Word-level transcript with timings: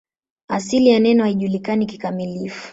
Asili 0.47 0.89
ya 0.89 0.99
neno 0.99 1.23
haijulikani 1.23 1.85
kikamilifu. 1.85 2.69